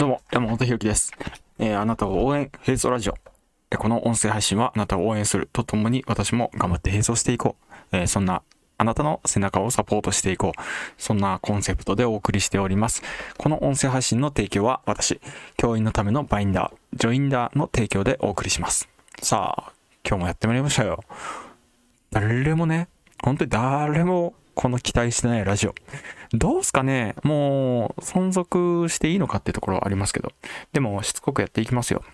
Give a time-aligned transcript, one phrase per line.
[0.00, 1.12] どうも、山本ひろきです。
[1.58, 3.14] えーあなたを応援、並走ラジオ。
[3.70, 7.56] えこの音声配信はあなたを応援するとともに私も頑張って並走していこ
[7.92, 7.96] う。
[7.98, 8.42] えーそんな
[8.78, 10.60] あなたの背中をサポートしていこう。
[10.96, 13.02] そんなコンセプトでお送りしております。
[13.36, 15.20] この音声配信の提供は私、
[15.58, 18.88] 教員のためのバインダー、ジョインダーの提供でお送りします。
[19.20, 19.72] さあ、
[20.08, 21.04] 今日もやってまいりましたよ。
[22.10, 22.88] 誰もね、
[23.22, 25.74] 本当に誰もこの期待してないラジオ。
[26.32, 27.14] どうすかね？
[27.22, 30.32] もう存続していいのかっていうところはありますけど。
[30.74, 32.04] でもしつこくやっていきますよ。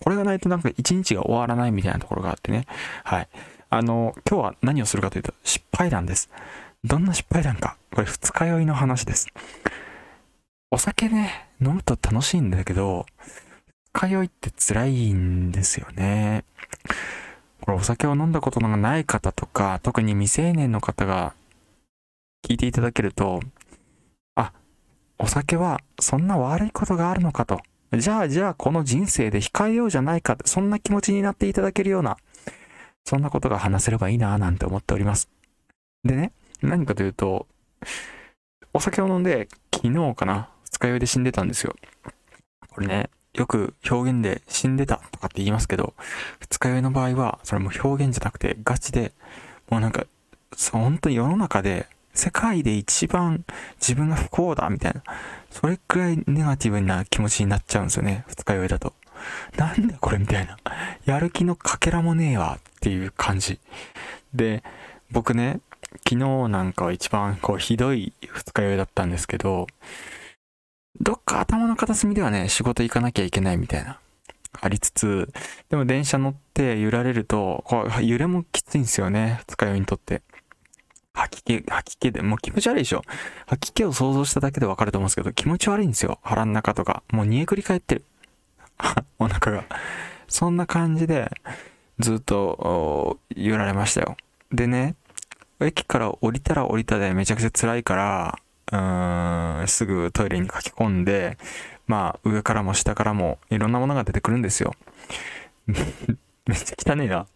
[0.00, 2.66] これがないとなんか一日が終わらないみたいなところがあってね。
[3.04, 3.28] はい。
[3.70, 6.28] あの、今日は何をするかというと失敗談です。
[6.84, 7.78] どんな失敗談か。
[7.94, 9.28] これ二日酔いの話です。
[10.70, 13.06] お酒ね、飲むと楽しいんだけど、
[13.94, 16.44] 二日酔いって辛いんですよね。
[17.62, 21.32] これお酒を飲んだことがない方とか、特に未成年の方が
[22.44, 23.40] 聞いていただけると、
[24.34, 24.52] あ、
[25.18, 27.60] お酒はそんな悪いことがあるのかと。
[27.96, 32.18] じゃあじゃあこの人生で控えようじゃないかって、そんな気持ちになっていただけるような、
[33.06, 35.30] そんなことが話せればいいなぁなんて思っております。
[36.04, 37.46] でね、何かというと、
[38.74, 41.74] お酒を飲んで昨日かな、二日酔いで死んでたんですよ。
[42.68, 45.94] これね、よく表現で死んでたとかって言いますけど、
[46.40, 49.12] 二日酔いの場合は、それも表現じゃなくてガチで、
[49.70, 50.04] もうなんか、
[50.54, 53.44] そう本当に世の中で、世界で一番
[53.80, 55.02] 自分が不幸だみたいな、
[55.50, 58.94] それくらいネガティブな気持ちになっちゃうんですよね、二日酔いだと。
[59.56, 60.56] なんでこれみたいな。
[61.04, 63.58] やる気のかけらもねえわっていう感じ。
[64.32, 64.62] で、
[65.10, 65.60] 僕ね、
[66.08, 69.66] 昨日なんかは一番こうひどい二日酔いだったんですけど、
[71.00, 73.98] どっか頭の片隅ではね、仕事行かなきゃいけないみたいな。
[74.60, 75.28] ありつつ、
[75.68, 80.22] でも電車乗って揺られると、こう揺れもきついんですよね、二日酔いにとって。
[81.14, 83.02] 吐き気、吐き気で、もう気持ち悪いでしょ。
[83.46, 86.18] 吐き気を想像しただけでわかると思うんですけど、気持ち悪いんですよ。
[86.22, 87.02] 腹の中とか。
[87.10, 88.04] もう煮えくり返ってる。
[89.18, 89.64] お腹が。
[90.28, 91.30] そんな感じで、
[92.00, 94.16] ずっとお揺られましたよ。
[94.50, 94.96] でね、
[95.60, 98.38] 駅から降りたら降りたでめちゃくちゃ辛いから、
[98.72, 101.38] うーん、すぐトイレに駆け込んで、
[101.86, 104.74] まあ、上からも下からもいろんなものが出てくるんですよ。
[105.66, 107.26] めっちゃ汚いな。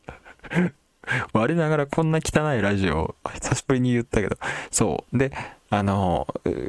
[1.32, 4.36] 我ながらこんな汚いラジオ、久しぶりに言ったけど。
[4.70, 5.18] そう。
[5.18, 5.32] で、
[5.70, 6.26] あの、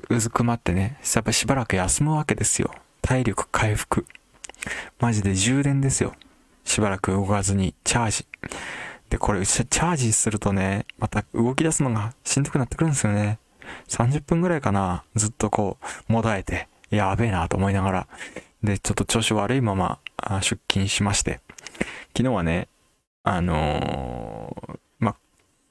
[0.09, 2.73] うずくまってね、やっぱしばらく休むわけですよ。
[3.01, 4.05] 体力回復。
[4.99, 6.13] マジで充電ですよ。
[6.63, 8.25] しばらく動かずに、チャージ。
[9.09, 13.39] で、これ、チャージするとね、また動き出すのがしんどくなってくるんですよね。
[13.87, 15.77] 30分ぐらいかな、ずっとこ
[16.09, 18.07] う、もだえて、やべえなと思いながら、
[18.63, 19.99] で、ちょっと調子悪いまま
[20.41, 21.39] 出勤しまして、
[22.15, 22.67] 昨日はね、
[23.23, 25.15] あのーま、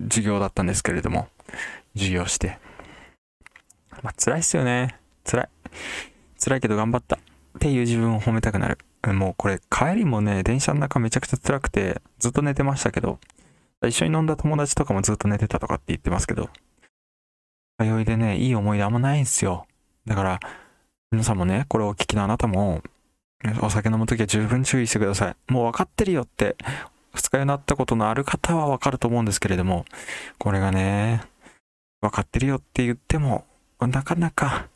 [0.01, 1.29] 授業だったんですけれども、
[1.95, 2.59] 授業して、
[4.03, 4.99] ま、辛いっすよね。
[5.25, 5.49] 辛い。
[6.43, 7.17] 辛いけど頑張った。
[7.17, 7.21] っ
[7.61, 8.79] ていう自分を褒めたくなる。
[9.07, 13.19] もうこれ帰りもね、電車の中めちゃくちゃ辛くて、ずっと寝てましたけど、
[13.87, 16.51] 一緒に飲んだ友達とかもずっと寝てたとかって言ってますけど、
[17.81, 19.67] 通いでね、いい思い出あんまないんすよ。
[20.07, 20.41] だから、
[21.11, 22.83] 皆さんもね、これをお聞きのあなたも、
[23.63, 25.53] お酒飲むときは十分注意してください。
[25.53, 26.57] もう分かってるよって、
[27.15, 29.85] 二日酔いになったことのある方は分かると思うんですけれども、
[30.39, 31.23] これがね、
[32.01, 33.45] 分かってるよって言っても、
[33.81, 34.69] なかなか、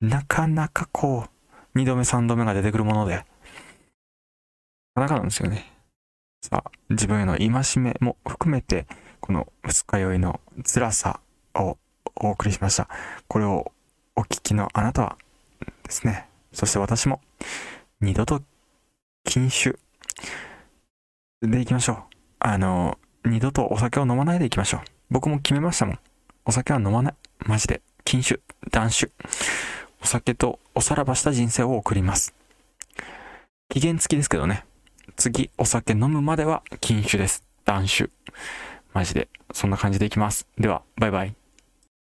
[0.00, 3.24] なかなかこう、二度目三度目が出てくるもので、な
[4.94, 5.72] かなかなんですよね。
[6.42, 8.86] さあ、自分への戒めも含めて、
[9.20, 11.20] この二日酔いの辛さ
[11.54, 11.78] を
[12.16, 12.88] お送りしました。
[13.26, 13.72] これを
[14.16, 15.16] お聞きのあなたは
[15.84, 17.20] ですね、そして私も
[18.00, 18.42] 二度と
[19.24, 19.78] 禁酒
[21.50, 21.96] でいきましょう。
[22.40, 24.80] あの、二度とお酒を飲まないでいきましょう。
[25.10, 25.98] 僕も決めましたもん。
[26.44, 27.14] お酒は飲まない。
[27.46, 27.82] マジで。
[28.04, 28.40] 禁酒、
[28.70, 29.10] 断酒。
[30.02, 32.34] お酒とおさらばした人生を送ります。
[33.70, 34.64] 期限付きですけどね。
[35.16, 37.44] 次、お酒飲むまでは禁酒です。
[37.64, 38.10] 断酒。
[38.92, 39.28] マジで。
[39.52, 40.46] そんな感じでいきます。
[40.58, 41.34] では、バイバイ。